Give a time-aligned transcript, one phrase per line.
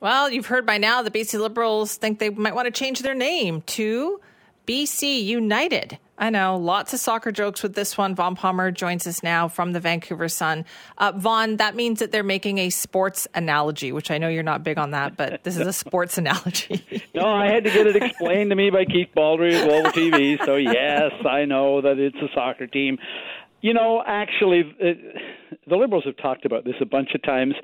[0.00, 3.14] Well, you've heard by now the BC Liberals think they might want to change their
[3.14, 4.20] name to
[4.66, 5.98] BC United.
[6.16, 8.14] I know, lots of soccer jokes with this one.
[8.14, 10.64] Vaughn Palmer joins us now from the Vancouver Sun.
[10.98, 14.64] Uh, Vaughn, that means that they're making a sports analogy, which I know you're not
[14.64, 16.84] big on that, but this is a sports analogy.
[17.14, 20.44] no, I had to get it explained to me by Keith Baldry at Global TV.
[20.44, 22.98] So yes, I know that it's a soccer team.
[23.60, 27.54] You know, actually, the Liberals have talked about this a bunch of times.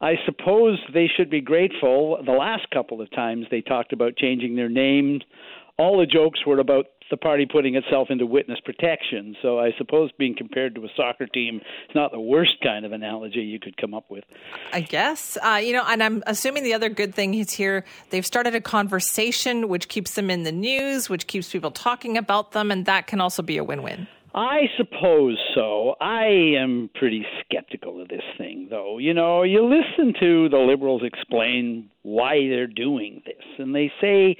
[0.00, 2.20] I suppose they should be grateful.
[2.24, 5.20] The last couple of times they talked about changing their name,
[5.76, 9.36] all the jokes were about the party putting itself into witness protection.
[9.42, 12.92] So I suppose being compared to a soccer team is not the worst kind of
[12.92, 14.24] analogy you could come up with.
[14.72, 15.36] I guess.
[15.44, 18.60] Uh, you know, and I'm assuming the other good thing is here they've started a
[18.60, 23.06] conversation which keeps them in the news, which keeps people talking about them, and that
[23.06, 24.06] can also be a win win.
[24.34, 25.94] I suppose so.
[26.00, 26.24] I
[26.58, 28.98] am pretty skeptical of this thing, though.
[28.98, 34.36] You know, you listen to the liberals explain why they're doing this, and they say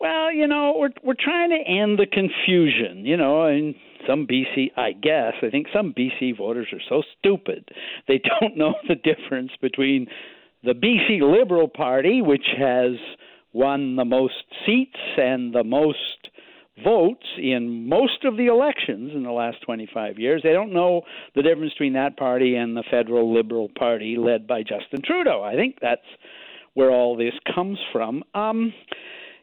[0.00, 3.74] well, you know, we're we're trying to end the confusion, you know, and
[4.08, 7.68] some BC, I guess, I think some BC voters are so stupid
[8.08, 10.06] they don't know the difference between
[10.64, 12.92] the BC Liberal Party, which has
[13.52, 16.30] won the most seats and the most
[16.82, 20.40] votes in most of the elections in the last 25 years.
[20.42, 21.02] They don't know
[21.34, 25.42] the difference between that party and the federal Liberal Party led by Justin Trudeau.
[25.42, 26.00] I think that's
[26.74, 28.22] where all this comes from.
[28.34, 28.72] Um,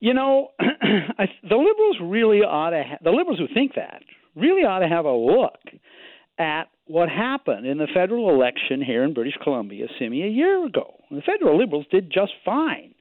[0.00, 2.82] you know, I, the liberals really ought to.
[2.82, 4.02] Ha- the liberals who think that
[4.36, 5.58] really ought to have a look
[6.38, 10.94] at what happened in the federal election here in British Columbia, Simi, a year ago.
[11.10, 12.94] The federal liberals did just fine.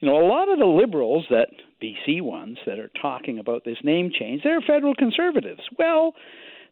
[0.00, 1.48] You know, a lot of the liberals that
[1.82, 5.60] BC ones that are talking about this name change, they're federal conservatives.
[5.78, 6.14] Well,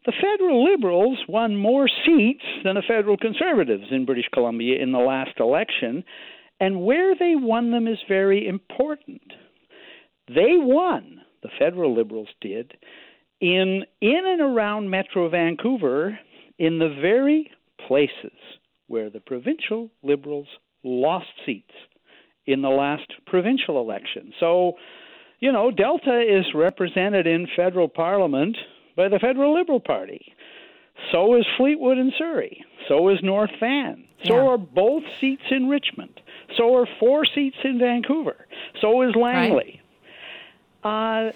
[0.07, 4.99] the federal liberals won more seats than the federal conservatives in British Columbia in the
[4.99, 6.05] last election,
[6.61, 9.33] and where they won them is very important.
[10.29, 12.73] They won, the federal liberals did,
[13.41, 16.19] in in and around Metro Vancouver
[16.59, 17.51] in the very
[17.87, 18.39] places
[18.89, 20.49] where the provincial liberals
[20.83, 21.75] lost seats
[22.49, 24.33] in the last provincial election.
[24.41, 24.73] So,
[25.39, 28.57] you know, Delta is represented in federal parliament
[28.97, 30.33] by the federal Liberal Party.
[31.13, 32.65] So is Fleetwood and Surrey.
[32.89, 34.05] So is North Van.
[34.25, 34.49] So yeah.
[34.49, 36.21] are both seats in Richmond.
[36.57, 38.47] So are four seats in Vancouver.
[38.81, 39.81] So is Langley.
[40.83, 41.29] Right.
[41.29, 41.33] Uh,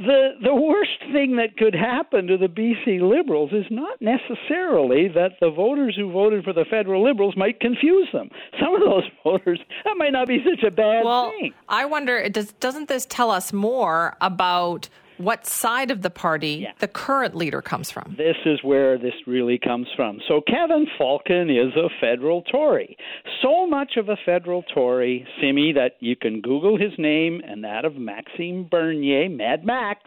[0.00, 5.32] the the worst thing that could happen to the BC Liberals is not necessarily that
[5.40, 8.30] the voters who voted for the federal Liberals might confuse them.
[8.58, 11.52] Some of those voters that might not be such a bad well, thing.
[11.68, 14.88] I wonder does doesn't this tell us more about
[15.20, 16.72] what side of the party yeah.
[16.78, 18.14] the current leader comes from.
[18.16, 20.20] This is where this really comes from.
[20.26, 22.96] So Kevin Falcon is a federal Tory.
[23.42, 27.84] So much of a federal Tory, Simi, that you can Google his name and that
[27.84, 30.00] of Maxime Bernier, Mad Max,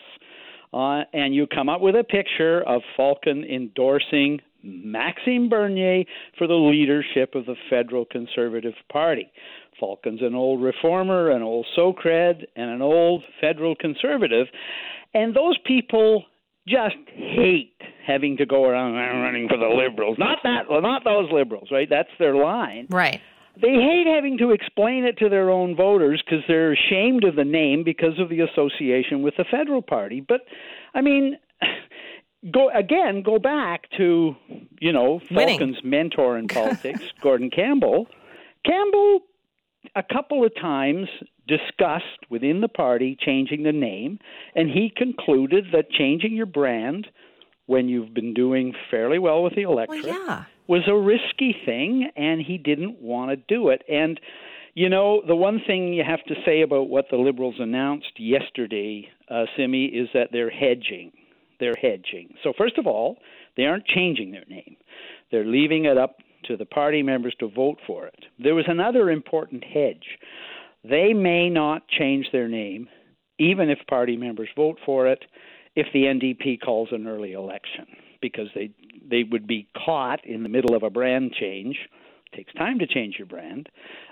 [0.74, 6.06] uh, and you come up with a picture of Falcon endorsing Maxime Bernier
[6.38, 9.32] for the leadership of the federal Conservative Party.
[9.80, 14.48] Falcon's an old reformer, an old Socred, and an old federal conservative.
[15.14, 16.26] And those people
[16.68, 17.76] just hate
[18.06, 20.18] having to go around running for the liberals.
[20.18, 21.88] Not that, well, not those liberals, right?
[21.90, 22.88] That's their line.
[22.90, 23.22] Right.
[23.62, 27.46] They hate having to explain it to their own voters because they're ashamed of the
[27.46, 30.26] name because of the association with the federal party.
[30.28, 30.42] But
[30.96, 31.38] I mean,
[32.52, 33.22] go again.
[33.22, 34.36] Go back to
[34.80, 35.60] you know Winning.
[35.60, 38.08] Falcon's mentor in politics, Gordon Campbell.
[38.66, 39.20] Campbell
[39.96, 41.08] a couple of times
[41.48, 44.20] discussed within the party changing the name,
[44.56, 47.08] and he concluded that changing your brand
[47.66, 50.44] when you've been doing fairly well with the electorate well, yeah.
[50.68, 53.84] was a risky thing, and he didn't want to do it.
[53.90, 54.20] And
[54.76, 59.08] you know, the one thing you have to say about what the Liberals announced yesterday,
[59.30, 61.12] uh, Simi, is that they're hedging.
[61.60, 62.34] They're hedging.
[62.44, 63.18] So, first of all,
[63.56, 64.76] they aren't changing their name.
[65.32, 68.26] They're leaving it up to the party members to vote for it.
[68.40, 70.18] There was another important hedge.
[70.84, 72.90] They may not change their name,
[73.40, 75.24] even if party members vote for it,
[75.76, 77.86] if the NDP calls an early election,
[78.22, 78.70] because they
[79.10, 81.78] they would be caught in the middle of a brand change.
[82.32, 83.70] It takes time to change your brand.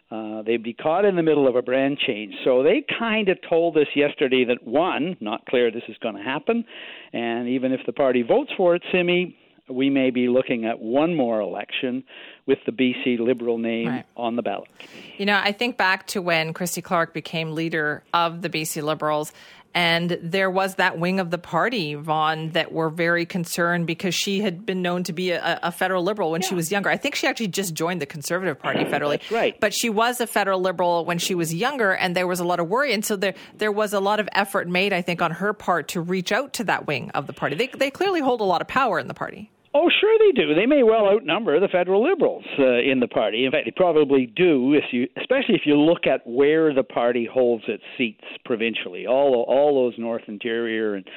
[0.10, 2.34] Uh, they'd be caught in the middle of a brand change.
[2.44, 6.22] So they kind of told us yesterday that one, not clear this is going to
[6.22, 6.66] happen,
[7.14, 9.38] and even if the party votes for it, Simi,
[9.70, 12.04] we may be looking at one more election
[12.46, 14.06] with the BC Liberal name right.
[14.18, 14.70] on the ballot.
[15.18, 19.32] You know, I think back to when Christy Clark became leader of the BC Liberals
[19.74, 24.42] and there was that wing of the party, Vaughn, that were very concerned because she
[24.42, 26.50] had been known to be a, a federal liberal when yeah.
[26.50, 26.90] she was younger.
[26.90, 29.20] I think she actually just joined the Conservative Party federally.
[29.20, 29.60] That's right.
[29.60, 32.60] But she was a federal liberal when she was younger, and there was a lot
[32.60, 32.94] of worry.
[32.94, 35.88] And so there, there was a lot of effort made, I think, on her part
[35.90, 37.56] to reach out to that wing of the party.
[37.56, 39.52] They, they clearly hold a lot of power in the party.
[39.74, 40.54] Oh, sure they do.
[40.54, 43.46] They may well outnumber the federal liberals uh, in the party.
[43.46, 47.28] In fact, they probably do, if you, especially if you look at where the party
[47.32, 49.08] holds its seats provincially.
[49.08, 51.08] All all those North Interior and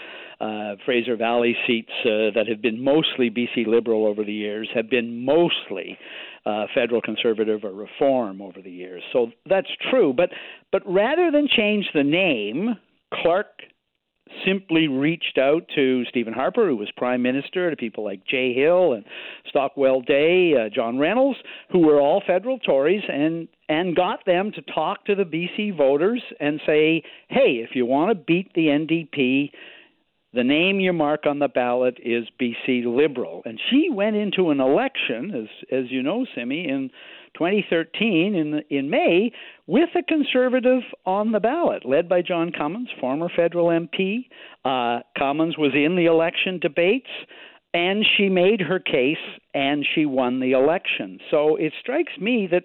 [0.41, 4.89] uh, Fraser Valley seats uh, that have been mostly BC Liberal over the years have
[4.89, 5.99] been mostly
[6.47, 9.03] uh, federal conservative or reform over the years.
[9.13, 10.13] So that's true.
[10.17, 10.31] But
[10.71, 12.77] but rather than change the name,
[13.13, 13.47] Clark
[14.47, 18.93] simply reached out to Stephen Harper, who was prime minister, to people like Jay Hill
[18.93, 19.05] and
[19.49, 21.39] Stockwell Day, uh, John Reynolds,
[21.71, 26.23] who were all federal Tories, and and got them to talk to the BC voters
[26.39, 29.51] and say, hey, if you want to beat the NDP,
[30.35, 33.43] the name you mark on the ballot is BC Liberal.
[33.47, 36.91] And she went into an election, as as you know, Simi, in
[37.35, 39.33] 2013 in in May
[39.67, 44.27] with a conservative on the ballot, led by John Cummins, former federal MP.
[44.65, 47.11] Uh, Cummins was in the election debates,
[47.73, 49.17] and she made her case,
[49.53, 51.19] and she won the election.
[51.31, 52.65] So it strikes me that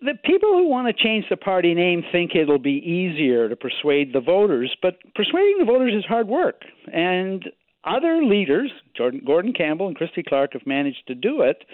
[0.00, 4.12] the people who want to change the party name think it'll be easier to persuade
[4.12, 6.62] the voters, but persuading the voters is hard work.
[6.92, 7.44] And
[7.86, 11.64] other leaders, Jordan, Gordon Campbell and Christy Clark, have managed to do it.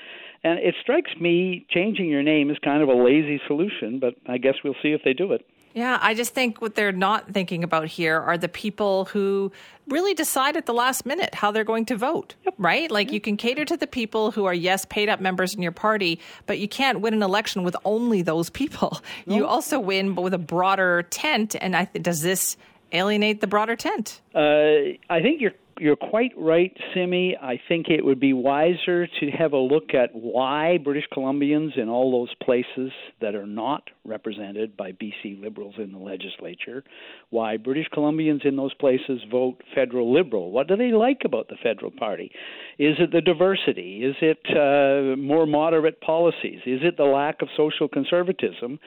[0.43, 4.39] And it strikes me changing your name is kind of a lazy solution, but I
[4.39, 5.47] guess we'll see if they do it.
[5.75, 9.53] Yeah, I just think what they're not thinking about here are the people who
[9.87, 12.55] really decide at the last minute how they're going to vote, yep.
[12.59, 12.91] right?
[12.91, 13.15] Like yep.
[13.15, 16.19] you can cater to the people who are, yes, paid up members in your party,
[16.47, 19.01] but you can't win an election with only those people.
[19.27, 19.37] No.
[19.41, 21.57] You also win but with a broader tent.
[21.59, 22.59] And I th- does this
[22.93, 24.21] alienate the broader tent?
[24.35, 27.37] Uh, I think you're you're quite right, Simi.
[27.41, 31.89] I think it would be wiser to have a look at why British Columbians in
[31.89, 36.85] all those places that are not represented by BC Liberals in the legislature,
[37.31, 40.51] why British Columbians in those places vote federal Liberal.
[40.51, 42.31] What do they like about the federal party?
[42.79, 44.05] Is it the diversity?
[44.05, 46.61] Is it uh, more moderate policies?
[46.67, 48.79] Is it the lack of social conservatism?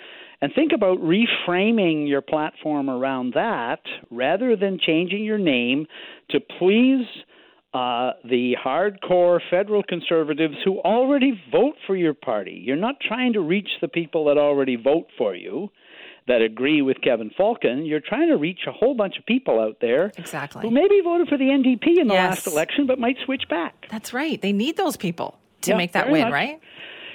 [0.44, 3.80] And think about reframing your platform around that
[4.12, 5.86] rather than changing your name
[6.32, 7.06] to please
[7.74, 12.62] uh, the hardcore federal conservatives who already vote for your party.
[12.62, 15.70] You're not trying to reach the people that already vote for you
[16.28, 17.86] that agree with Kevin Falcon.
[17.86, 20.64] You're trying to reach a whole bunch of people out there exactly.
[20.64, 22.46] who maybe voted for the NDP in the yes.
[22.46, 23.88] last election but might switch back.
[23.90, 24.42] That's right.
[24.42, 26.34] They need those people to yeah, make that win, much.
[26.34, 26.60] right?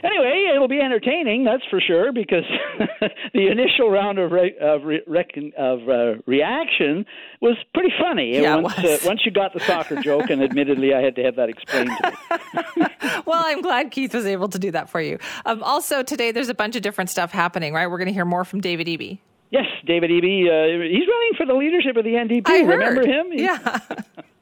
[0.05, 2.45] Anyway, it'll be entertaining, that's for sure, because
[3.35, 7.05] the initial round of re- of, re- reckon, of uh, reaction
[7.41, 8.41] was pretty funny.
[8.41, 11.37] Yeah, once, uh, once you got the soccer joke, and admittedly, I had to have
[11.37, 12.87] that explained to me.
[13.27, 15.19] well, I'm glad Keith was able to do that for you.
[15.47, 17.73] Um, also, today there's a bunch of different stuff happening.
[17.75, 19.19] Right, we're going to hear more from David Eby.
[19.51, 20.43] Yes, David Eby.
[20.47, 22.43] Uh, he's running for the leadership of the NDP.
[22.47, 23.07] I Remember heard.
[23.07, 23.27] him?
[23.33, 23.79] Yeah.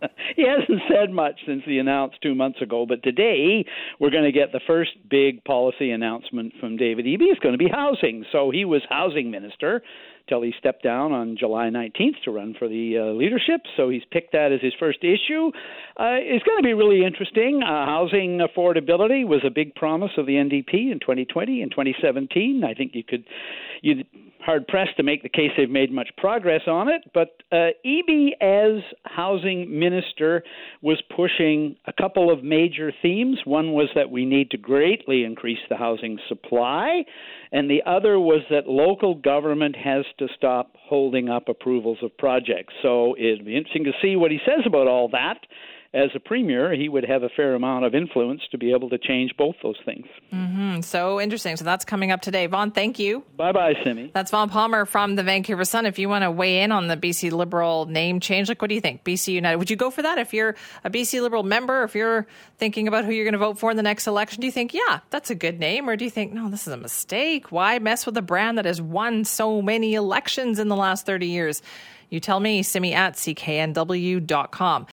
[0.36, 3.64] he hasn't said much since he announced two months ago, but today
[4.00, 7.30] we're going to get the first big policy announcement from David Eby.
[7.30, 8.24] It's going to be housing.
[8.32, 9.82] So he was housing minister
[10.28, 13.60] till he stepped down on July 19th to run for the uh, leadership.
[13.76, 15.48] So he's picked that as his first issue.
[15.96, 17.62] Uh, it's going to be really interesting.
[17.62, 22.64] Uh, housing affordability was a big promise of the NDP in 2020 and 2017.
[22.64, 23.24] I think you could
[23.82, 24.04] you
[24.46, 27.02] hard pressed to make the case they've made much progress on it.
[27.12, 30.44] But uh, Eby, as housing minister,
[30.80, 33.40] was pushing a couple of major themes.
[33.44, 37.04] One was that we need to greatly increase the housing supply,
[37.50, 42.72] and the other was that local government has to stop holding up approvals of projects.
[42.82, 45.38] So it'll be interesting to see what he says about all that
[45.96, 48.98] as a premier, he would have a fair amount of influence to be able to
[48.98, 50.06] change both those things.
[50.32, 50.82] Mm-hmm.
[50.82, 51.56] So interesting.
[51.56, 52.46] So that's coming up today.
[52.46, 53.24] Vaughn, thank you.
[53.36, 54.10] Bye bye, Simi.
[54.12, 55.86] That's Vaughn Palmer from the Vancouver Sun.
[55.86, 58.74] If you want to weigh in on the BC Liberal name change, like what do
[58.74, 59.04] you think?
[59.04, 59.56] BC United.
[59.56, 61.82] Would you go for that if you're a BC Liberal member?
[61.82, 62.26] If you're
[62.58, 64.74] thinking about who you're going to vote for in the next election, do you think,
[64.74, 65.88] yeah, that's a good name?
[65.88, 67.50] Or do you think, no, this is a mistake?
[67.50, 71.26] Why mess with a brand that has won so many elections in the last 30
[71.26, 71.62] years?
[72.10, 74.84] You tell me, simi at cknw.com.